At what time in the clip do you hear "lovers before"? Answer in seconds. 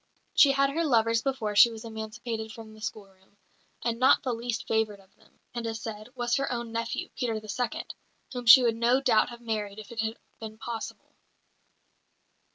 0.83-1.55